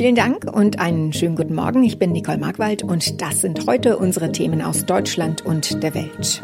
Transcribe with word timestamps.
Vielen 0.00 0.14
Dank 0.14 0.50
und 0.50 0.78
einen 0.78 1.12
schönen 1.12 1.36
guten 1.36 1.54
Morgen. 1.54 1.84
Ich 1.84 1.98
bin 1.98 2.12
Nicole 2.12 2.38
Markwald 2.38 2.82
und 2.82 3.20
das 3.20 3.42
sind 3.42 3.66
heute 3.66 3.98
unsere 3.98 4.32
Themen 4.32 4.62
aus 4.62 4.86
Deutschland 4.86 5.44
und 5.44 5.82
der 5.82 5.94
Welt. 5.94 6.40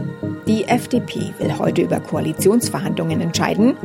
Die 0.47 0.65
FDP 0.65 1.33
will 1.39 1.57
heute 1.59 1.81
über 1.81 1.99
Koalitionsverhandlungen 1.99 3.23
entscheiden. 3.23 3.79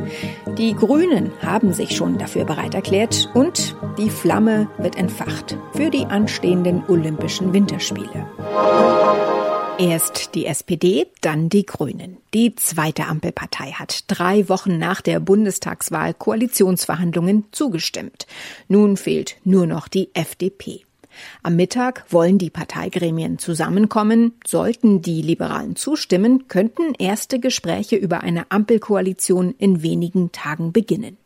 Die 0.58 0.74
Grünen 0.74 1.32
haben 1.40 1.72
sich 1.72 1.96
schon 1.96 2.18
dafür 2.18 2.44
bereit 2.44 2.74
erklärt 2.74 3.30
und 3.32 3.74
die 3.96 4.10
Flamme 4.10 4.68
wird 4.76 4.98
entfacht 4.98 5.56
für 5.72 5.88
die 5.88 6.04
anstehenden 6.04 6.82
Olympischen 6.88 7.54
Winterspiele. 7.54 8.26
Erst 9.78 10.34
die 10.34 10.46
SPD, 10.46 11.06
dann 11.22 11.48
die 11.48 11.64
Grünen. 11.64 12.18
Die 12.34 12.54
zweite 12.54 13.06
Ampelpartei 13.06 13.72
hat 13.72 14.04
drei 14.06 14.48
Wochen 14.48 14.78
nach 14.78 15.00
der 15.00 15.18
Bundestagswahl 15.18 16.14
Koalitionsverhandlungen 16.14 17.46
zugestimmt. 17.52 18.26
Nun 18.68 18.96
fehlt 18.96 19.36
nur 19.44 19.66
noch 19.66 19.88
die 19.88 20.10
FDP. 20.14 20.84
Am 21.42 21.56
Mittag 21.56 22.04
wollen 22.10 22.38
die 22.38 22.50
Parteigremien 22.50 23.38
zusammenkommen. 23.38 24.34
Sollten 24.46 25.02
die 25.02 25.22
Liberalen 25.22 25.74
zustimmen, 25.74 26.48
könnten 26.48 26.94
erste 26.98 27.40
Gespräche 27.40 27.96
über 27.96 28.20
eine 28.20 28.50
Ampelkoalition 28.50 29.54
in 29.58 29.82
wenigen 29.82 30.32
Tagen 30.32 30.72
beginnen. 30.72 31.16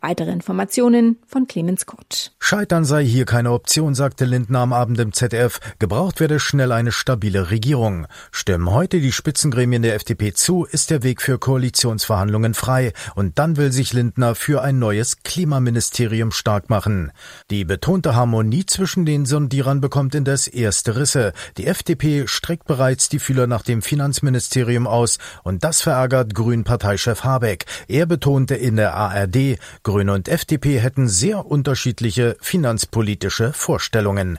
Weitere 0.00 0.30
Informationen 0.30 1.18
von 1.26 1.48
Clemens 1.48 1.84
Kurt. 1.84 2.30
Scheitern 2.38 2.84
sei 2.84 3.04
hier 3.04 3.24
keine 3.24 3.50
Option, 3.50 3.96
sagte 3.96 4.26
Lindner 4.26 4.60
am 4.60 4.72
Abend 4.72 5.00
im 5.00 5.12
ZDF. 5.12 5.58
Gebraucht 5.80 6.20
werde 6.20 6.38
schnell 6.38 6.70
eine 6.70 6.92
stabile 6.92 7.50
Regierung. 7.50 8.06
Stimmen 8.30 8.70
heute 8.70 9.00
die 9.00 9.10
Spitzengremien 9.10 9.82
der 9.82 9.96
FDP 9.96 10.32
zu, 10.32 10.64
ist 10.64 10.90
der 10.90 11.02
Weg 11.02 11.20
für 11.20 11.40
Koalitionsverhandlungen 11.40 12.54
frei. 12.54 12.92
Und 13.16 13.40
dann 13.40 13.56
will 13.56 13.72
sich 13.72 13.92
Lindner 13.92 14.36
für 14.36 14.62
ein 14.62 14.78
neues 14.78 15.24
Klimaministerium 15.24 16.30
stark 16.30 16.70
machen. 16.70 17.10
Die 17.50 17.64
betonte 17.64 18.14
Harmonie 18.14 18.66
zwischen 18.66 19.04
den 19.04 19.26
Sondierern 19.26 19.80
bekommt 19.80 20.14
indes 20.14 20.46
erste 20.46 20.94
Risse. 20.94 21.32
Die 21.56 21.66
FDP 21.66 22.28
streckt 22.28 22.68
bereits 22.68 23.08
die 23.08 23.18
Fühler 23.18 23.48
nach 23.48 23.62
dem 23.62 23.82
Finanzministerium 23.82 24.86
aus. 24.86 25.18
Und 25.42 25.64
das 25.64 25.82
verärgert 25.82 26.36
Grünen-Parteichef 26.36 27.24
Habeck. 27.24 27.64
Er 27.88 28.06
betonte 28.06 28.54
in 28.54 28.76
der 28.76 28.94
ARD, 28.94 29.47
Grüne 29.82 30.12
und 30.12 30.28
FDP 30.28 30.78
hätten 30.80 31.08
sehr 31.08 31.46
unterschiedliche 31.46 32.36
finanzpolitische 32.40 33.52
Vorstellungen. 33.52 34.38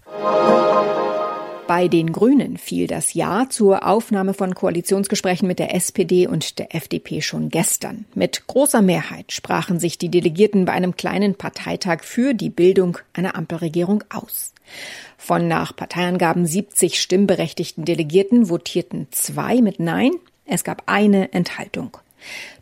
Bei 1.69 1.87
den 1.87 2.11
Grünen 2.11 2.57
fiel 2.57 2.87
das 2.87 3.13
Ja 3.13 3.45
zur 3.47 3.85
Aufnahme 3.85 4.33
von 4.33 4.55
Koalitionsgesprächen 4.55 5.47
mit 5.47 5.59
der 5.59 5.75
SPD 5.75 6.25
und 6.25 6.57
der 6.57 6.73
FDP 6.73 7.21
schon 7.21 7.49
gestern. 7.49 8.05
Mit 8.15 8.47
großer 8.47 8.81
Mehrheit 8.81 9.31
sprachen 9.31 9.79
sich 9.79 9.99
die 9.99 10.09
Delegierten 10.09 10.65
bei 10.65 10.71
einem 10.71 10.95
kleinen 10.95 11.35
Parteitag 11.35 12.03
für 12.03 12.33
die 12.33 12.49
Bildung 12.49 12.97
einer 13.13 13.35
Ampelregierung 13.35 14.03
aus. 14.09 14.55
Von 15.15 15.47
nach 15.47 15.75
Parteiangaben 15.75 16.47
70 16.47 16.99
stimmberechtigten 16.99 17.85
Delegierten 17.85 18.47
votierten 18.47 19.05
zwei 19.11 19.61
mit 19.61 19.79
Nein. 19.79 20.13
Es 20.45 20.63
gab 20.63 20.81
eine 20.87 21.33
Enthaltung. 21.33 21.95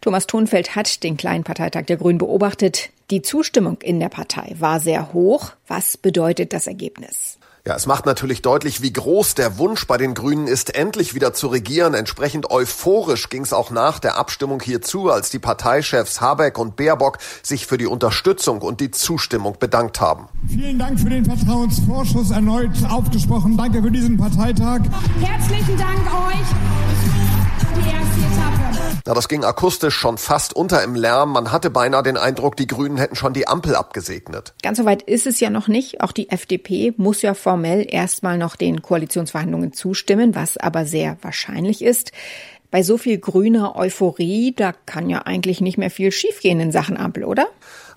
Thomas 0.01 0.27
Thunfeld 0.27 0.75
hat 0.75 1.03
den 1.03 1.17
kleinen 1.17 1.43
Parteitag 1.43 1.85
der 1.85 1.97
Grünen 1.97 2.17
beobachtet. 2.17 2.89
Die 3.09 3.21
Zustimmung 3.21 3.77
in 3.81 3.99
der 3.99 4.09
Partei 4.09 4.55
war 4.59 4.79
sehr 4.79 5.13
hoch. 5.13 5.51
Was 5.67 5.97
bedeutet 5.97 6.53
das 6.53 6.67
Ergebnis? 6.67 7.37
Ja, 7.67 7.75
es 7.75 7.85
macht 7.85 8.05
natürlich 8.05 8.41
deutlich, 8.41 8.81
wie 8.81 8.93
groß 8.93 9.35
der 9.35 9.57
Wunsch 9.57 9.87
bei 9.87 9.97
den 9.97 10.13
Grünen 10.13 10.47
ist, 10.47 10.73
endlich 10.73 11.15
wieder 11.15 11.33
zu 11.33 11.47
regieren. 11.47 11.95
Entsprechend 11.95 12.49
euphorisch 12.49 13.27
ging 13.27 13.41
es 13.41 13.51
auch 13.51 13.71
nach 13.71 13.99
der 13.99 14.17
Abstimmung 14.17 14.61
hierzu, 14.61 15.09
als 15.11 15.31
die 15.31 15.39
Parteichefs 15.39 16.21
Habeck 16.21 16.57
und 16.59 16.77
Baerbock 16.77 17.17
sich 17.43 17.65
für 17.67 17.77
die 17.77 17.85
Unterstützung 17.85 18.61
und 18.61 18.79
die 18.79 18.91
Zustimmung 18.91 19.57
bedankt 19.59 19.99
haben. 19.99 20.29
Vielen 20.47 20.79
Dank 20.79 20.97
für 20.97 21.09
den 21.09 21.25
Vertrauensvorschuss 21.25 22.31
erneut 22.31 22.71
aufgesprochen. 22.89 23.57
Danke 23.57 23.83
für 23.83 23.91
diesen 23.91 24.15
Parteitag. 24.15 24.79
Herzlichen 25.19 25.77
Dank 25.77 25.99
euch. 26.29 27.26
Na, 29.07 29.13
das 29.13 29.29
ging 29.29 29.45
akustisch 29.45 29.95
schon 29.95 30.17
fast 30.17 30.53
unter 30.53 30.83
im 30.83 30.93
Lärm. 30.93 31.31
Man 31.31 31.53
hatte 31.53 31.69
beinahe 31.69 32.03
den 32.03 32.17
Eindruck, 32.17 32.57
die 32.57 32.67
Grünen 32.67 32.97
hätten 32.97 33.15
schon 33.15 33.31
die 33.31 33.47
Ampel 33.47 33.73
abgesegnet. 33.73 34.53
Ganz 34.61 34.79
so 34.79 34.83
weit 34.83 35.01
ist 35.01 35.25
es 35.25 35.39
ja 35.39 35.49
noch 35.49 35.69
nicht. 35.69 36.01
Auch 36.01 36.11
die 36.11 36.29
FDP 36.29 36.93
muss 36.97 37.21
ja 37.21 37.33
formell 37.33 37.87
erstmal 37.89 38.37
noch 38.37 38.57
den 38.57 38.81
Koalitionsverhandlungen 38.81 39.71
zustimmen, 39.71 40.35
was 40.35 40.57
aber 40.57 40.85
sehr 40.85 41.15
wahrscheinlich 41.21 41.83
ist. 41.83 42.11
Bei 42.69 42.83
so 42.83 42.97
viel 42.97 43.17
grüner 43.17 43.77
Euphorie, 43.77 44.53
da 44.53 44.73
kann 44.85 45.09
ja 45.09 45.19
eigentlich 45.19 45.61
nicht 45.61 45.77
mehr 45.77 45.89
viel 45.89 46.11
schiefgehen 46.11 46.59
in 46.59 46.73
Sachen 46.73 46.97
Ampel, 46.97 47.23
oder? 47.23 47.47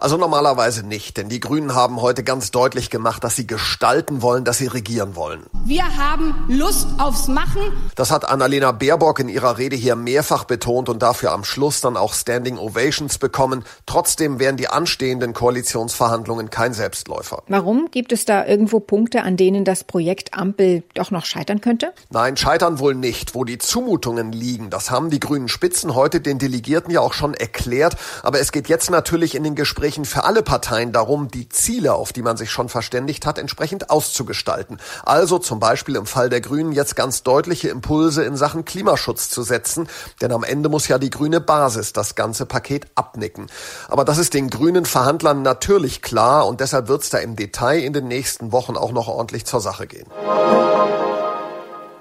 Also 0.01 0.17
normalerweise 0.17 0.87
nicht, 0.87 1.19
denn 1.19 1.29
die 1.29 1.41
Grünen 1.41 1.75
haben 1.75 2.01
heute 2.01 2.25
ganz 2.25 2.51
deutlich 2.51 2.89
gemacht, 2.89 3.23
dass 3.23 3.37
sie 3.37 3.47
gestalten 3.47 4.23
wollen, 4.23 4.47
dass 4.47 4.57
sie 4.57 4.67
regieren 4.67 5.15
wollen. 5.15 5.43
Wir 5.67 5.85
haben 5.99 6.35
Lust 6.49 6.89
aufs 6.97 7.29
Machen. 7.29 7.61
Das 7.97 8.11
hat 8.11 8.27
Annalena 8.27 8.73
Baerbock 8.73 9.19
in 9.19 9.29
ihrer 9.29 9.59
Rede 9.59 9.77
hier 9.77 9.97
mehrfach 9.97 10.45
betont 10.45 10.89
und 10.89 11.03
dafür 11.03 11.33
am 11.33 11.45
Schluss 11.45 11.83
dann 11.83 11.99
auch 11.99 12.15
Standing 12.15 12.57
Ovations 12.57 13.19
bekommen. 13.19 13.63
Trotzdem 13.85 14.39
wären 14.39 14.57
die 14.57 14.69
anstehenden 14.69 15.35
Koalitionsverhandlungen 15.35 16.49
kein 16.49 16.73
Selbstläufer. 16.73 17.43
Warum? 17.49 17.91
Gibt 17.91 18.13
es 18.13 18.25
da 18.25 18.47
irgendwo 18.47 18.81
Punkte, 18.81 19.23
an 19.23 19.37
denen 19.37 19.67
das 19.67 19.85
Projekt 19.85 20.33
Ampel 20.33 20.83
doch 20.95 21.11
noch 21.11 21.27
scheitern 21.27 21.61
könnte? 21.61 21.93
Nein, 22.09 22.39
scheitern 22.39 22.79
wohl 22.79 22.95
nicht. 22.95 23.35
Wo 23.35 23.45
die 23.45 23.59
Zumutungen 23.59 24.33
liegen, 24.33 24.71
das 24.71 24.91
haben 24.91 25.11
die 25.11 25.21
grünen 25.21 25.49
Spitzen 25.49 25.95
heute 25.95 26.23
den 26.23 26.39
Delegierten 26.39 26.91
ja 26.91 27.03
auch 27.03 27.13
schon 27.13 27.35
erklärt. 27.35 27.99
Aber 28.23 28.41
es 28.41 28.51
geht 28.51 28.71
jetzt 28.71 28.91
natürlich 28.91 29.35
in 29.35 29.45
den 29.45 29.55
Gesprächen 29.55 29.90
Gesprächen 29.91 30.05
für 30.05 30.23
alle 30.23 30.45
Parteien 30.45 30.93
darum, 30.93 31.33
die 31.33 31.49
Ziele, 31.49 31.95
auf 31.95 32.13
die 32.13 32.23
man 32.23 32.37
sich 32.37 32.53
schon 32.53 32.69
verständigt 32.69 33.27
hat, 33.27 33.39
entsprechend 33.39 33.91
auszugestalten. 33.91 34.79
Also 35.05 35.41
zum 35.41 35.59
Beispiel 35.59 35.97
im 35.97 36.07
Fall 36.07 36.31
der 36.31 36.41
Grünen 36.41 36.71
jetzt 36.71 36.95
ganz 36.95 37.25
deutliche 37.25 37.71
Impulse 37.71 38.23
in 38.23 38.37
Sachen 38.37 38.65
Klimaschutz 38.65 39.31
zu 39.31 39.43
setzen, 39.43 39.89
denn 40.21 40.31
am 40.31 40.45
Ende 40.45 40.69
muss 40.69 40.87
ja 40.87 40.99
die 40.99 41.11
grüne 41.11 41.41
Basis 41.41 41.93
das 41.93 42.15
ganze 42.15 42.47
Paket 42.47 42.87
abnicken. 42.95 43.49
Aber 43.89 44.05
das 44.05 44.19
ist 44.19 44.33
den 44.33 44.49
grünen 44.49 44.85
Verhandlern 44.85 45.43
natürlich 45.43 46.03
klar 46.03 46.47
und 46.47 46.61
deshalb 46.61 46.87
wird 46.87 47.03
es 47.03 47.11
da 47.11 47.19
im 47.19 47.35
Detail 47.35 47.81
in 47.81 47.93
den 47.93 48.07
nächsten 48.07 48.53
Wochen 48.53 48.77
auch 48.77 48.93
noch 48.93 49.09
ordentlich 49.09 49.45
zur 49.45 49.61
Sache 49.61 49.89
gehen. 49.89 50.07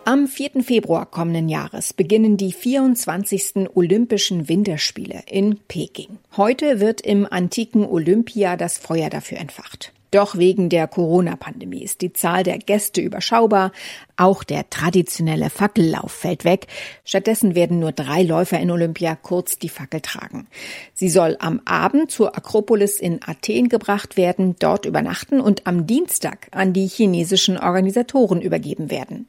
Am 0.09 0.27
4. 0.27 0.63
Februar 0.63 1.05
kommenden 1.05 1.49
Jahres 1.49 1.93
beginnen 1.93 2.35
die 2.35 2.51
24. 2.51 3.69
Olympischen 3.75 4.49
Winterspiele 4.49 5.21
in 5.29 5.59
Peking. 5.67 6.17
Heute 6.35 6.79
wird 6.79 7.01
im 7.01 7.31
antiken 7.31 7.85
Olympia 7.85 8.57
das 8.57 8.79
Feuer 8.79 9.11
dafür 9.11 9.37
entfacht. 9.37 9.93
Doch 10.11 10.37
wegen 10.37 10.69
der 10.69 10.87
Corona-Pandemie 10.87 11.83
ist 11.83 12.01
die 12.01 12.13
Zahl 12.13 12.43
der 12.43 12.57
Gäste 12.57 13.01
überschaubar. 13.01 13.71
Auch 14.17 14.43
der 14.43 14.69
traditionelle 14.69 15.49
Fackellauf 15.49 16.11
fällt 16.11 16.45
weg. 16.45 16.67
Stattdessen 17.05 17.55
werden 17.55 17.79
nur 17.79 17.91
drei 17.91 18.23
Läufer 18.23 18.59
in 18.59 18.71
Olympia 18.71 19.15
kurz 19.15 19.59
die 19.59 19.69
Fackel 19.69 20.01
tragen. 20.01 20.47
Sie 20.93 21.09
soll 21.09 21.37
am 21.39 21.61
Abend 21.65 22.11
zur 22.11 22.35
Akropolis 22.35 22.99
in 22.99 23.19
Athen 23.25 23.69
gebracht 23.69 24.17
werden, 24.17 24.55
dort 24.59 24.85
übernachten 24.85 25.39
und 25.39 25.67
am 25.67 25.85
Dienstag 25.85 26.47
an 26.51 26.73
die 26.73 26.87
chinesischen 26.87 27.57
Organisatoren 27.57 28.41
übergeben 28.41 28.89
werden. 28.89 29.27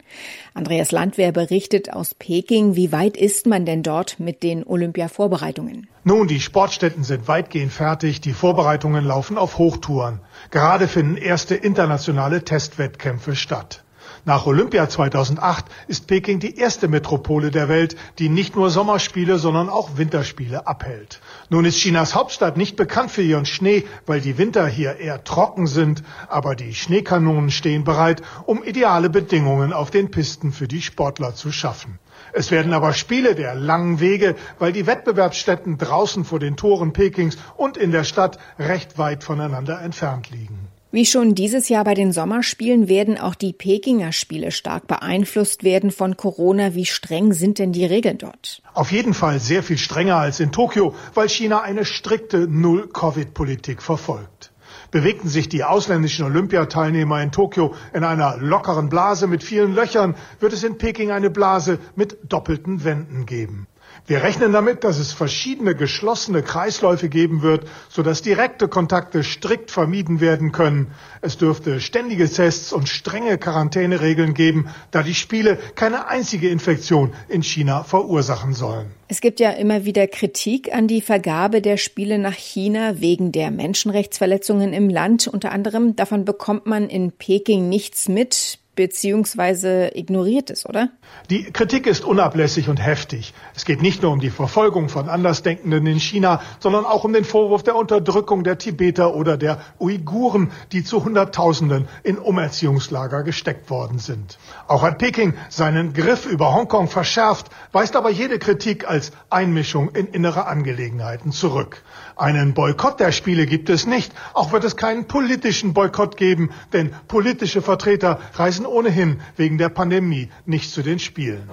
Andreas 0.55 0.93
Landwehr 0.93 1.33
berichtet 1.33 1.93
aus 1.93 2.15
Peking. 2.15 2.75
Wie 2.75 2.91
weit 2.91 3.17
ist 3.17 3.47
man 3.47 3.67
denn 3.67 3.83
dort 3.83 4.19
mit 4.19 4.43
den 4.43 4.67
Olympia-Vorbereitungen? 4.67 5.89
Nun, 6.03 6.27
die 6.27 6.41
Sportstätten 6.41 7.05
sind 7.05 7.29
weitgehend 7.29 7.73
fertig. 7.73 8.23
Die 8.23 8.33
Vorbereitungen 8.33 9.05
laufen 9.05 9.37
auf 9.37 9.59
Hochtouren. 9.59 10.21
Gerade 10.51 10.89
finden 10.89 11.17
erste 11.17 11.55
internationale 11.55 12.43
Testwettkämpfe 12.45 13.37
statt. 13.37 13.83
Nach 14.25 14.47
Olympia 14.47 14.89
2008 14.89 15.65
ist 15.89 16.07
Peking 16.07 16.41
die 16.41 16.57
erste 16.57 16.89
Metropole 16.89 17.51
der 17.51 17.69
Welt, 17.69 17.97
die 18.19 18.29
nicht 18.29 18.57
nur 18.57 18.71
Sommerspiele, 18.71 19.39
sondern 19.39 19.69
auch 19.69 19.97
Winterspiele 19.97 20.67
abhält. 20.67 21.21
Nun 21.49 21.65
ist 21.65 21.79
Chinas 21.79 22.15
Hauptstadt 22.15 22.57
nicht 22.57 22.77
bekannt 22.77 23.11
für 23.11 23.23
ihren 23.23 23.47
Schnee, 23.47 23.85
weil 24.07 24.21
die 24.21 24.39
Winter 24.39 24.67
hier 24.67 24.97
eher 24.97 25.25
trocken 25.25 25.67
sind, 25.67 26.03
aber 26.29 26.55
die 26.55 26.75
Schneekanonen 26.75 27.51
stehen 27.51 27.85
bereit, 27.85 28.23
um 28.47 28.63
ideale 28.63 29.11
Bedingungen 29.11 29.73
auf 29.73 29.91
den 29.91 30.11
Pisten 30.11 30.53
für 30.53 30.69
die 30.69 30.83
Sportler 30.83 31.35
zu 31.35 31.53
schaffen. 31.53 31.99
Es 32.33 32.51
werden 32.51 32.73
aber 32.73 32.93
Spiele 32.93 33.35
der 33.35 33.55
langen 33.55 34.01
Wege, 34.01 34.37
weil 34.59 34.73
die 34.73 34.87
Wettbewerbsstätten 34.87 35.79
draußen 35.79 36.25
vor 36.25 36.39
den 36.39 36.57
Toren 36.57 36.93
Pekings 36.93 37.37
und 37.57 37.77
in 37.77 37.91
der 37.91 38.05
Stadt 38.05 38.39
recht 38.59 38.99
weit 38.99 39.25
voneinander 39.25 39.81
entfernt 39.81 40.31
liegen. 40.31 40.70
Wie 40.93 41.07
schon 41.07 41.37
dieses 41.37 41.69
Jahr 41.69 41.85
bei 41.85 41.95
den 41.95 42.11
Sommerspielen 42.11 42.89
werden 42.89 43.17
auch 43.17 43.37
die 43.37 43.53
Pekinger 43.53 44.11
Spiele 44.11 44.51
stark 44.51 44.89
beeinflusst 44.89 45.63
werden 45.63 45.93
von 45.93 46.17
Corona. 46.17 46.75
Wie 46.75 46.85
streng 46.85 47.33
sind 47.33 47.61
denn 47.61 47.71
die 47.71 47.85
Regeln 47.85 48.19
dort? 48.19 48.61
Auf 48.75 48.91
jeden 48.91 49.15
Fall 49.15 49.39
sehr 49.39 49.63
viel 49.63 49.79
strenger 49.79 50.17
als 50.17 50.41
in 50.41 50.51
Tokio, 50.51 50.93
weil 51.15 51.29
China 51.29 51.61
eine 51.61 51.85
strikte 51.85 52.49
Null-Covid-Politik 52.49 53.83
verfolgt. 53.83 54.51
Bewegten 54.91 55.29
sich 55.29 55.49
die 55.49 55.63
ausländischen 55.63 56.25
Olympiateilnehmer 56.25 57.23
in 57.23 57.31
Tokio 57.31 57.73
in 57.95 58.03
einer 58.03 58.39
lockeren 58.39 58.89
Blase 58.89 59.29
mit 59.29 59.45
vielen 59.45 59.77
Löchern, 59.77 60.17
wird 60.41 60.53
es 60.53 60.65
in 60.65 60.77
Peking 60.77 61.13
eine 61.13 61.31
Blase 61.31 61.79
mit 61.95 62.19
doppelten 62.29 62.83
Wänden 62.83 63.27
geben. 63.27 63.69
Wir 64.07 64.23
rechnen 64.23 64.53
damit, 64.53 64.83
dass 64.85 64.99
es 64.99 65.13
verschiedene 65.13 65.75
geschlossene 65.75 66.43
Kreisläufe 66.43 67.09
geben 67.09 67.43
wird, 67.43 67.67
sodass 67.89 68.23
direkte 68.23 68.69
Kontakte 68.69 69.23
strikt 69.23 69.71
vermieden 69.71 70.21
werden 70.21 70.53
können. 70.53 70.93
Es 71.21 71.39
dürfte 71.39 71.81
ständige 71.81 72.29
Tests 72.29 72.73
und 72.73 72.89
strenge 72.89 73.39
Quarantäneregeln 73.39 74.35
geben, 74.35 74.69
da 74.91 75.03
die 75.03 75.15
Spiele 75.15 75.59
keine 75.75 76.09
einzige 76.09 76.49
Infektion 76.49 77.13
in 77.29 77.43
China 77.43 77.85
verursachen 77.85 78.55
sollen. 78.55 78.91
Es 79.09 79.21
gibt 79.21 79.41
ja 79.41 79.51
immer 79.51 79.85
wieder 79.85 80.07
Kritik 80.07 80.73
an 80.73 80.87
die 80.87 81.01
Vergabe 81.01 81.61
der 81.61 81.77
Spiele 81.77 82.19
nach 82.19 82.37
China 82.37 83.01
wegen 83.01 83.33
der 83.33 83.51
Menschenrechtsverletzungen 83.51 84.73
im 84.73 84.89
Land. 84.89 85.27
Unter 85.27 85.51
anderem 85.51 85.97
davon 85.97 86.25
bekommt 86.25 86.67
man 86.67 86.89
in 86.89 87.11
Peking 87.11 87.69
nichts 87.69 88.09
mit 88.09 88.60
beziehungsweise 88.81 89.91
ignoriert 89.95 90.49
es, 90.49 90.65
oder? 90.65 90.89
Die 91.29 91.53
Kritik 91.53 91.87
ist 91.87 92.03
unablässig 92.03 92.71
und 92.71 92.79
heftig. 92.79 93.35
Es 93.55 93.67
geht 93.67 93.83
nicht 93.83 94.01
nur 94.01 94.11
um 94.11 94.21
die 94.21 94.31
Verfolgung 94.31 94.89
von 94.89 95.11
Andersdenkenden 95.11 95.87
in 95.87 96.01
China, 96.01 96.41
sondern 96.61 96.87
auch 96.87 97.05
um 97.05 97.13
den 97.13 97.27
Vorwurf 97.27 97.63
der 97.63 97.77
Unterdrückung 97.77 98.43
der 98.43 98.57
Tibeter 98.57 99.15
oder 99.15 99.37
der 99.37 99.61
Uiguren, 99.79 100.51
die 100.73 100.83
zu 100.83 101.05
Hunderttausenden 101.05 101.89
in 102.05 102.17
Umerziehungslager 102.17 103.23
gesteckt 103.23 103.69
worden 103.69 103.99
sind. 103.99 104.39
Auch 104.67 104.81
hat 104.81 104.97
Peking 104.97 105.35
seinen 105.51 105.93
Griff 105.93 106.25
über 106.25 106.55
Hongkong 106.55 106.89
verschärft, 106.89 107.51
weist 107.73 107.97
aber 107.97 108.09
jede 108.09 108.39
Kritik 108.39 108.89
als 108.89 109.13
Einmischung 109.29 109.91
in 109.91 110.07
innere 110.07 110.47
Angelegenheiten 110.47 111.33
zurück. 111.33 111.83
Einen 112.17 112.55
Boykott 112.55 112.99
der 112.99 113.13
Spiele 113.13 113.45
gibt 113.45 113.69
es 113.69 113.87
nicht. 113.87 114.13
Auch 114.33 114.53
wird 114.53 114.65
es 114.65 114.77
keinen 114.77 115.07
politischen 115.07 115.75
Boykott 115.75 116.17
geben, 116.17 116.51
denn 116.73 116.95
politische 117.09 117.63
Vertreter 117.63 118.21
reisen 118.35 118.67
ohnehin 118.71 119.21
wegen 119.37 119.59
der 119.59 119.69
Pandemie 119.69 120.29
nicht 120.47 120.71
zu 120.71 120.83
den 120.83 120.99
Spielen. 120.99 121.49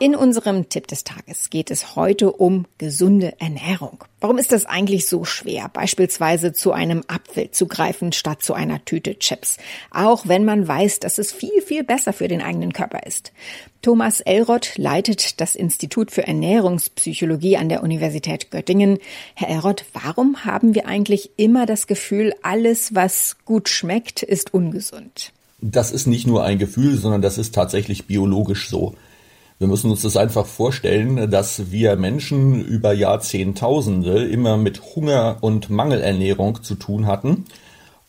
In 0.00 0.16
unserem 0.16 0.68
Tipp 0.68 0.88
des 0.88 1.04
Tages 1.04 1.50
geht 1.50 1.70
es 1.70 1.94
heute 1.94 2.32
um 2.32 2.66
gesunde 2.78 3.40
Ernährung. 3.40 4.02
Warum 4.20 4.38
ist 4.38 4.50
das 4.50 4.66
eigentlich 4.66 5.08
so 5.08 5.24
schwer, 5.24 5.70
beispielsweise 5.72 6.52
zu 6.52 6.72
einem 6.72 7.04
Apfel 7.06 7.52
zu 7.52 7.68
greifen 7.68 8.10
statt 8.10 8.42
zu 8.42 8.54
einer 8.54 8.84
Tüte 8.84 9.16
Chips? 9.20 9.56
Auch 9.92 10.26
wenn 10.26 10.44
man 10.44 10.66
weiß, 10.66 10.98
dass 10.98 11.18
es 11.18 11.30
viel, 11.30 11.62
viel 11.62 11.84
besser 11.84 12.12
für 12.12 12.26
den 12.26 12.42
eigenen 12.42 12.72
Körper 12.72 13.06
ist. 13.06 13.32
Thomas 13.82 14.20
Elrod 14.20 14.72
leitet 14.78 15.40
das 15.40 15.54
Institut 15.54 16.10
für 16.10 16.26
Ernährungspsychologie 16.26 17.56
an 17.56 17.68
der 17.68 17.84
Universität 17.84 18.50
Göttingen. 18.50 18.98
Herr 19.34 19.48
Elrod, 19.48 19.84
warum 19.92 20.44
haben 20.44 20.74
wir 20.74 20.88
eigentlich 20.88 21.30
immer 21.36 21.66
das 21.66 21.86
Gefühl, 21.86 22.34
alles, 22.42 22.96
was 22.96 23.36
gut 23.44 23.68
schmeckt, 23.68 24.24
ist 24.24 24.52
ungesund? 24.52 25.32
Das 25.60 25.92
ist 25.92 26.08
nicht 26.08 26.26
nur 26.26 26.42
ein 26.42 26.58
Gefühl, 26.58 26.98
sondern 26.98 27.22
das 27.22 27.38
ist 27.38 27.54
tatsächlich 27.54 28.06
biologisch 28.06 28.68
so. 28.68 28.96
Wir 29.58 29.68
müssen 29.68 29.90
uns 29.90 30.02
das 30.02 30.16
einfach 30.16 30.46
vorstellen, 30.46 31.30
dass 31.30 31.70
wir 31.70 31.96
Menschen 31.96 32.64
über 32.64 32.92
Jahrzehntausende 32.92 34.24
immer 34.24 34.56
mit 34.56 34.96
Hunger 34.96 35.38
und 35.40 35.70
Mangelernährung 35.70 36.62
zu 36.62 36.74
tun 36.74 37.06
hatten. 37.06 37.44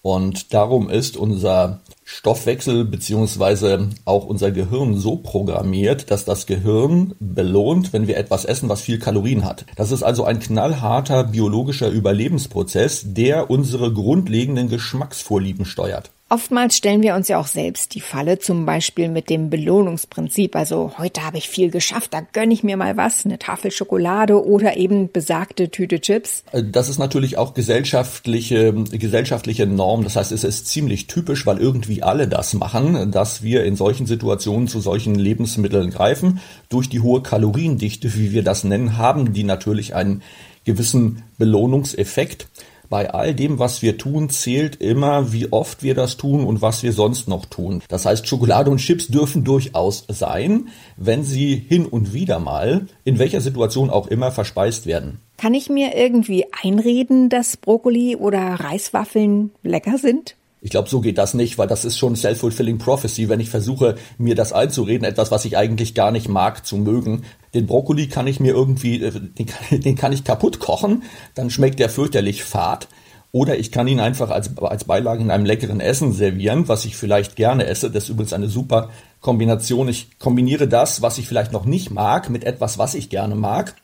Und 0.02 0.54
darum 0.54 0.90
ist 0.90 1.18
unser 1.18 1.82
Stoffwechsel 2.08 2.86
beziehungsweise 2.86 3.90
auch 4.06 4.26
unser 4.26 4.52
Gehirn 4.52 4.96
so 4.96 5.16
programmiert, 5.16 6.12
dass 6.12 6.24
das 6.24 6.46
Gehirn 6.46 7.16
belohnt, 7.20 7.94
wenn 7.94 8.08
wir 8.08 8.18
etwas 8.18 8.46
essen, 8.46 8.70
was 8.70 8.82
viel 8.82 9.00
Kalorien 9.00 9.44
hat. 9.44 9.66
Das 9.76 9.92
ist 9.92 10.04
also 10.04 10.24
ein 10.24 10.40
knallharter 10.40 11.24
biologischer 11.24 11.90
Überlebensprozess, 11.90 13.02
der 13.06 13.50
unsere 13.50 13.92
grundlegenden 13.92 14.70
Geschmacksvorlieben 14.70 15.66
steuert. 15.66 16.12
Oftmals 16.28 16.76
stellen 16.76 17.04
wir 17.04 17.14
uns 17.14 17.28
ja 17.28 17.40
auch 17.40 17.46
selbst 17.46 17.94
die 17.94 18.02
Falle, 18.02 18.40
zum 18.40 18.66
Beispiel 18.66 19.10
mit 19.10 19.30
dem 19.30 19.52
Belohnungsprinzip. 19.52 20.56
Also 20.56 20.94
heute 20.98 21.24
habe 21.24 21.38
ich 21.38 21.48
viel 21.48 21.70
geschafft, 21.70 22.16
da 22.16 22.22
gönne 22.22 22.52
ich 22.52 22.64
mir 22.64 22.78
mal 22.78 22.98
was, 22.98 23.26
eine 23.26 23.38
Tafel 23.38 23.70
Schokolade 23.70 24.44
oder 24.44 24.76
eben 24.76 25.12
besagte 25.12 25.70
Tüte 25.70 26.02
Chips. 26.02 26.44
Das 26.52 26.90
ist 26.90 26.98
natürlich 26.98 27.38
auch 27.38 27.54
gesellschaftliche, 27.54 28.74
gesellschaftliche 28.74 29.68
Norm. 29.68 30.04
Das 30.04 30.16
heißt, 30.16 30.32
es 30.32 30.44
ist 30.44 30.66
ziemlich 30.66 31.06
typisch, 31.06 31.46
weil 31.46 31.60
irgendwie 31.60 31.95
alle 32.04 32.28
das 32.28 32.54
machen, 32.54 33.12
dass 33.12 33.44
wir 33.44 33.64
in 33.66 33.76
solchen 33.76 34.06
Situationen 34.06 34.68
zu 34.68 34.80
solchen 34.80 35.16
Lebensmitteln 35.16 35.92
greifen. 35.92 36.40
Durch 36.70 36.90
die 36.90 37.02
hohe 37.02 37.22
Kaloriendichte, 37.22 38.16
wie 38.16 38.32
wir 38.32 38.44
das 38.44 38.64
nennen, 38.64 38.98
haben 38.98 39.34
die 39.34 39.44
natürlich 39.44 39.96
einen 39.96 40.22
gewissen 40.66 41.24
Belohnungseffekt 41.38 42.48
bei 42.90 43.12
all 43.12 43.34
dem, 43.34 43.60
was 43.60 43.82
wir 43.82 43.98
tun, 43.98 44.30
zählt 44.30 44.78
immer, 44.78 45.32
wie 45.34 45.52
oft 45.52 45.84
wir 45.84 45.96
das 45.96 46.18
tun 46.18 46.46
und 46.46 46.62
was 46.62 46.84
wir 46.84 46.94
sonst 46.94 47.28
noch 47.28 47.46
tun. 47.46 47.82
Das 47.88 48.06
heißt, 48.06 48.28
Schokolade 48.28 48.70
und 48.70 48.78
Chips 48.78 49.08
dürfen 49.08 49.44
durchaus 49.44 50.06
sein, 50.08 50.70
wenn 50.98 51.24
sie 51.24 51.56
hin 51.56 51.86
und 51.86 52.14
wieder 52.14 52.40
mal, 52.40 52.88
in 53.04 53.20
welcher 53.20 53.42
Situation 53.42 53.90
auch 53.90 54.08
immer, 54.08 54.32
verspeist 54.32 54.86
werden. 54.86 55.20
Kann 55.38 55.54
ich 55.54 55.70
mir 55.70 55.96
irgendwie 55.96 56.46
einreden, 56.64 57.30
dass 57.30 57.58
Brokkoli 57.58 58.16
oder 58.16 58.40
Reiswaffeln 58.40 59.52
lecker 59.64 59.98
sind? 59.98 60.36
Ich 60.66 60.72
glaube, 60.72 60.90
so 60.90 61.00
geht 61.00 61.20
das 61.20 61.36
nicht, 61.36 61.60
weil 61.60 61.68
das 61.68 61.86
ist 61.86 61.96
schon 61.96 62.16
self-fulfilling 62.16 62.80
prophecy, 62.80 63.30
wenn 63.30 63.40
ich 63.40 63.52
versuche, 63.52 63.98
mir 64.18 64.34
das 64.34 64.52
einzureden, 64.52 65.06
etwas, 65.06 65.30
was 65.30 65.46
ich 65.46 65.58
eigentlich 65.58 65.94
gar 65.94 66.10
nicht 66.10 66.28
mag, 66.28 66.66
zu 66.66 66.76
mögen. 66.78 67.22
Den 67.54 67.68
Brokkoli 67.68 68.08
kann 68.08 68.26
ich 68.26 68.40
mir 68.40 68.56
irgendwie, 68.56 69.00
äh, 69.00 69.12
den 69.12 69.46
kann, 69.46 69.80
den 69.80 69.96
kann 69.96 70.12
ich 70.12 70.24
kaputt 70.24 70.60
kochen, 70.60 71.04
dann 71.36 71.52
schmeckt 71.52 71.78
der 71.78 71.90
fürchterlich 71.90 72.44
fad. 72.44 72.88
Oder 73.32 73.60
ich 73.60 73.72
kann 73.72 73.88
ihn 73.88 74.00
einfach 74.00 74.32
als, 74.32 74.58
als 74.58 74.86
Beilage 74.86 75.22
in 75.22 75.30
einem 75.30 75.46
leckeren 75.46 75.82
Essen 75.82 76.14
servieren, 76.14 76.68
was 76.68 76.86
ich 76.86 76.96
vielleicht 76.96 77.36
gerne 77.36 77.68
esse. 77.68 77.92
Das 77.92 78.06
ist 78.06 78.10
übrigens 78.10 78.34
eine 78.34 78.50
super 78.50 78.90
Kombination. 79.22 79.88
Ich 79.88 80.18
kombiniere 80.18 80.68
das, 80.68 81.04
was 81.04 81.20
ich 81.20 81.28
vielleicht 81.28 81.52
noch 81.52 81.66
nicht 81.66 81.92
mag, 81.92 82.32
mit 82.32 82.44
etwas, 82.44 82.80
was 82.80 82.96
ich 82.96 83.12
gerne 83.12 83.36
mag. 83.36 83.76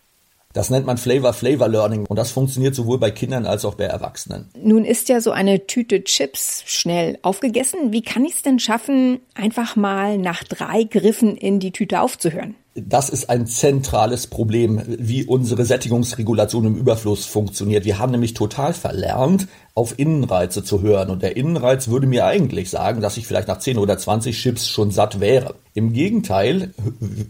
Das 0.54 0.70
nennt 0.70 0.86
man 0.86 0.98
Flavor 0.98 1.34
Flavor 1.34 1.68
Learning 1.68 2.06
und 2.06 2.18
das 2.18 2.32
funktioniert 2.32 2.76
sowohl 2.76 2.98
bei 2.98 3.12
Kindern 3.12 3.46
als 3.46 3.66
auch 3.66 3.76
bei 3.76 3.86
Erwachsenen. 3.86 4.50
Nun 4.62 4.86
ist 4.86 5.10
ja 5.10 5.22
so 5.22 5.32
eine 5.32 5.68
Tüte 5.68 6.04
Chips 6.04 6.64
schnell 6.66 7.18
aufgegessen. 7.22 7.92
Wie 7.92 8.02
kann 8.02 8.26
ich 8.26 8.36
es 8.36 8.42
denn 8.42 8.60
schaffen, 8.60 9.20
einfach 9.36 9.76
mal 9.76 10.18
nach 10.18 10.44
drei 10.44 10.84
Griffen 10.84 11.38
in 11.38 11.60
die 11.60 11.72
Tüte 11.72 12.02
aufzuhören? 12.02 12.56
Das 12.74 13.10
ist 13.10 13.30
ein 13.30 13.48
zentrales 13.48 14.28
Problem, 14.28 14.82
wie 14.88 15.26
unsere 15.26 15.66
Sättigungsregulation 15.66 16.66
im 16.66 16.76
Überfluss 16.76 17.26
funktioniert. 17.26 17.84
Wir 17.84 18.00
haben 18.00 18.14
nämlich 18.14 18.34
total 18.34 18.72
verlernt, 18.74 19.50
auf 19.76 20.00
Innenreize 20.00 20.64
zu 20.64 20.82
hören. 20.82 21.10
Und 21.10 21.22
der 21.22 21.36
Innenreiz 21.36 21.90
würde 21.90 22.08
mir 22.08 22.26
eigentlich 22.26 22.70
sagen, 22.70 23.02
dass 23.02 23.18
ich 23.18 23.28
vielleicht 23.28 23.50
nach 23.50 23.60
10 23.60 23.78
oder 23.78 23.98
20 23.98 24.38
Chips 24.42 24.70
schon 24.70 24.90
satt 24.90 25.20
wäre. 25.20 25.56
Im 25.74 25.94
Gegenteil 25.94 26.74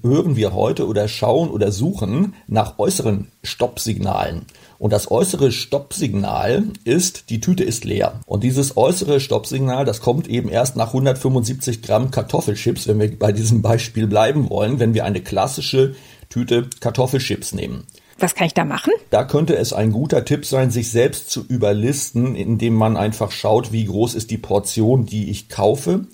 hören 0.02 0.36
wir 0.36 0.54
heute 0.56 0.88
oder 0.88 1.08
schauen 1.08 1.52
oder 1.52 1.72
suchen 1.72 2.34
nach 2.48 2.80
äußeren 2.80 3.28
Stoppsignalen. 3.44 4.48
Und 4.80 4.94
das 4.94 5.12
äußere 5.12 5.52
Stoppsignal 5.52 6.64
ist, 6.84 7.30
die 7.30 7.40
Tüte 7.40 7.64
ist 7.64 7.86
leer. 7.86 8.22
Und 8.26 8.44
dieses 8.44 8.78
äußere 8.78 9.20
Stoppsignal, 9.20 9.86
das 9.86 10.02
kommt 10.02 10.28
eben 10.28 10.50
erst 10.50 10.76
nach 10.76 10.88
175 10.88 11.84
Gramm 11.84 12.10
Kartoffelchips, 12.10 12.88
wenn 12.88 13.00
wir 13.00 13.16
bei 13.20 13.32
diesem 13.32 13.62
Beispiel 13.62 14.08
bleiben 14.08 14.50
wollen, 14.50 14.80
wenn 14.80 14.96
wir 14.96 15.06
eine 15.06 15.22
klassische 15.22 15.94
Tüte 16.30 16.68
Kartoffelchips 16.80 17.54
nehmen. 17.54 17.86
Was 18.18 18.34
kann 18.34 18.48
ich 18.48 18.56
da 18.56 18.66
machen? 18.66 18.94
Da 19.12 19.24
könnte 19.24 19.56
es 19.56 19.72
ein 19.72 19.92
guter 19.92 20.26
Tipp 20.26 20.48
sein, 20.48 20.72
sich 20.72 20.90
selbst 20.90 21.30
zu 21.30 21.46
überlisten, 21.48 22.36
indem 22.36 22.74
man 22.74 22.98
einfach 22.98 23.32
schaut, 23.32 23.72
wie 23.72 23.86
groß 23.86 24.16
ist 24.16 24.32
die 24.32 24.40
Portion, 24.40 25.06
die 25.06 25.30
ich 25.30 25.48
kaufe. 25.48 26.06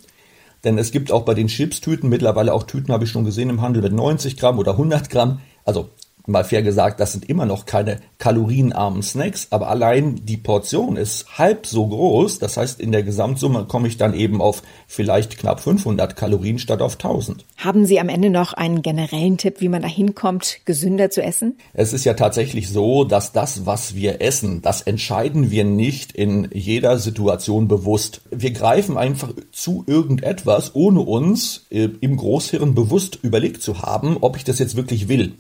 Denn 0.68 0.78
es 0.78 0.92
gibt 0.92 1.14
auch 1.14 1.22
bei 1.22 1.34
den 1.34 1.48
Chipstüten 1.48 2.10
mittlerweile 2.10 2.54
auch 2.54 2.64
Tüten, 2.64 2.92
habe 2.92 3.06
ich 3.06 3.10
schon 3.10 3.24
gesehen 3.24 3.50
im 3.50 3.62
Handel 3.62 3.82
mit 3.82 3.94
90 3.94 4.36
Gramm 4.36 4.60
oder 4.60 4.72
100 4.72 5.10
Gramm. 5.10 5.40
Also 5.64 5.92
mal 6.28 6.44
fair 6.44 6.62
gesagt, 6.62 7.00
das 7.00 7.14
sind 7.14 7.30
immer 7.30 7.46
noch 7.46 7.66
keine 7.66 8.00
kalorienarmen 8.20 9.02
Snacks, 9.02 9.48
aber 9.52 9.70
allein 9.70 10.26
die 10.26 10.38
Portion 10.38 10.98
ist 10.98 11.38
halb 11.38 11.66
so 11.66 11.88
groß. 11.88 12.40
Das 12.40 12.58
heißt, 12.58 12.80
in 12.80 12.92
der 12.92 13.04
Gesamtsumme 13.04 13.66
komme 13.66 13.88
ich 13.88 13.98
dann 13.98 14.14
eben 14.14 14.42
auf 14.42 14.62
vielleicht 14.88 15.38
knapp 15.38 15.62
500 15.62 16.16
Kalorien 16.16 16.60
statt 16.60 16.82
auf 16.82 16.94
1000. 16.94 17.46
Haben 17.58 17.86
Sie 17.86 18.00
am 18.00 18.10
Ende 18.10 18.30
noch 18.30 18.54
einen 18.54 18.82
generellen 18.82 19.38
Tipp, 19.38 19.56
wie 19.60 19.70
man 19.70 19.82
da 19.82 19.88
hinkommt, 19.88 20.60
gesünder 20.66 21.10
zu 21.10 21.24
essen? 21.24 21.58
Es 21.74 21.94
ist 21.94 22.04
ja 22.04 22.14
tatsächlich 22.14 22.70
so, 22.70 23.04
dass 23.04 23.32
das, 23.32 23.66
was 23.66 23.96
wir 23.96 24.22
essen, 24.22 24.62
das 24.62 24.82
entscheiden 24.82 25.50
wir 25.50 25.64
nicht 25.64 26.12
in 26.12 26.50
jeder 26.54 27.00
Situation 27.00 27.68
bewusst. 27.68 28.22
Wir 28.32 28.52
greifen 28.52 28.98
einfach 28.98 29.34
zu 29.52 29.84
irgendetwas, 29.88 30.76
ohne 30.76 31.00
uns 31.00 31.66
äh, 31.70 31.90
im 32.02 32.18
Großhirn 32.18 32.76
bewusst 32.76 33.20
überlegt 33.22 33.62
zu 33.62 33.82
haben, 33.82 34.18
ob 34.22 34.36
ich 34.36 34.44
das 34.44 34.60
jetzt 34.60 34.76
wirklich 34.76 35.08
will. 35.08 35.34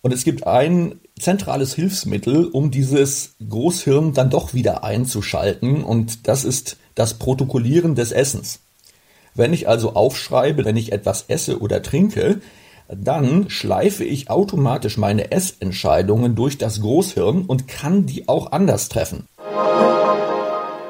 Und 0.00 0.12
es 0.12 0.24
gibt 0.24 0.46
ein 0.46 1.00
zentrales 1.18 1.74
Hilfsmittel, 1.74 2.46
um 2.46 2.70
dieses 2.70 3.34
Großhirn 3.46 4.12
dann 4.12 4.30
doch 4.30 4.54
wieder 4.54 4.84
einzuschalten. 4.84 5.82
Und 5.82 6.28
das 6.28 6.44
ist 6.44 6.76
das 6.94 7.14
Protokollieren 7.14 7.94
des 7.94 8.12
Essens. 8.12 8.60
Wenn 9.34 9.52
ich 9.52 9.68
also 9.68 9.94
aufschreibe, 9.94 10.64
wenn 10.64 10.76
ich 10.76 10.92
etwas 10.92 11.24
esse 11.28 11.60
oder 11.60 11.82
trinke, 11.82 12.40
dann 12.88 13.50
schleife 13.50 14.04
ich 14.04 14.30
automatisch 14.30 14.96
meine 14.96 15.30
Essentscheidungen 15.30 16.34
durch 16.34 16.58
das 16.58 16.80
Großhirn 16.80 17.44
und 17.44 17.68
kann 17.68 18.06
die 18.06 18.28
auch 18.28 18.52
anders 18.52 18.88
treffen. 18.88 19.28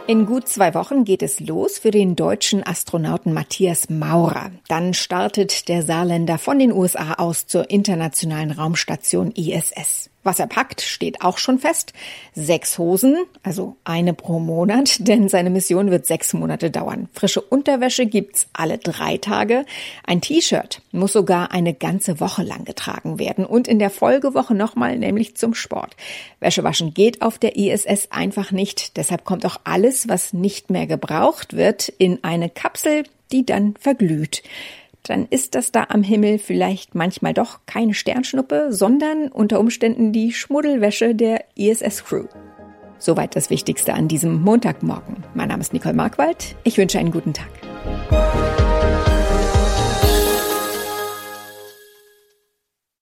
In 0.08 0.24
gut 0.24 0.48
zwei 0.48 0.72
Wochen 0.72 1.04
geht 1.04 1.22
es 1.22 1.38
los 1.38 1.78
für 1.78 1.90
den 1.90 2.16
deutschen 2.16 2.66
Astronauten 2.66 3.34
Matthias 3.34 3.90
Maurer. 3.90 4.52
Dann 4.66 4.94
startet 4.94 5.68
der 5.68 5.82
Saarländer 5.82 6.38
von 6.38 6.58
den 6.58 6.72
USA 6.72 7.12
aus 7.18 7.46
zur 7.46 7.68
internationalen 7.68 8.50
Raumstation 8.50 9.32
ISS. 9.32 10.08
Was 10.25 10.40
er 10.40 10.46
packt, 10.48 10.80
steht 10.80 11.22
auch 11.22 11.38
schon 11.38 11.58
fest. 11.58 11.92
Sechs 12.34 12.76
Hosen, 12.76 13.16
also 13.42 13.76
eine 13.84 14.14
pro 14.14 14.40
Monat, 14.40 14.96
denn 15.06 15.28
seine 15.28 15.50
Mission 15.50 15.90
wird 15.90 16.06
sechs 16.06 16.32
Monate 16.32 16.70
dauern. 16.70 17.08
Frische 17.12 17.40
Unterwäsche 17.40 18.06
gibt's 18.06 18.48
alle 18.52 18.78
drei 18.78 19.16
Tage. 19.18 19.64
Ein 20.04 20.20
T-Shirt 20.20 20.82
muss 20.90 21.12
sogar 21.12 21.52
eine 21.52 21.72
ganze 21.72 22.20
Woche 22.20 22.42
lang 22.42 22.64
getragen 22.64 23.18
werden 23.18 23.46
und 23.46 23.68
in 23.68 23.78
der 23.78 23.90
Folgewoche 23.90 24.54
nochmal, 24.54 24.98
nämlich 24.98 25.37
zum 25.37 25.54
Sport. 25.54 25.96
Wäschewaschen 26.40 26.94
geht 26.94 27.22
auf 27.22 27.38
der 27.38 27.56
ISS 27.56 28.10
einfach 28.10 28.50
nicht. 28.50 28.96
Deshalb 28.96 29.25
kommt 29.25 29.46
auch 29.46 29.60
alles, 29.64 30.08
was 30.08 30.32
nicht 30.32 30.70
mehr 30.70 30.87
gebraucht 30.87 31.56
wird, 31.56 31.88
in 31.88 32.25
eine 32.25 32.50
Kapsel, 32.50 33.04
die 33.30 33.46
dann 33.46 33.75
verglüht 33.78 34.42
dann 35.02 35.26
ist 35.31 35.55
das 35.55 35.73
da 35.73 35.87
am 35.88 36.02
Himmel 36.02 36.38
vielleicht 36.38 36.95
manchmal 36.95 37.35
doch 37.35 37.61
keine 37.67 37.95
Sternschnuppe, 37.95 38.73
sondern 38.73 39.28
unter 39.28 39.61
Umständen 39.61 40.12
die 40.12 40.33
Schmuddelwäsche 40.33 41.14
der 41.14 41.45
ISS-Crew. 41.57 42.26
Soweit 42.99 43.37
das 43.37 43.50
Wichtigste 43.50 43.95
an 43.95 44.09
diesem 44.09 44.43
Montagmorgen. 44.43 45.25
Mein 45.35 45.49
Name 45.49 45.61
ist 45.61 45.73
Nicole 45.73 45.95
Markwald. 45.95 46.57
Ich 46.64 46.78
wünsche 46.78 46.99
einen 46.99 47.12
guten 47.12 47.33
Tag. 47.33 47.49